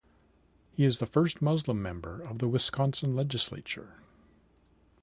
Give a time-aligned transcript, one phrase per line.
[0.71, 3.99] He is the first Muslim member of the Wisconsin Legislature.